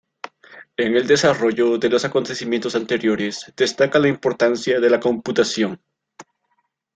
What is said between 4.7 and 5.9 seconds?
de la computación.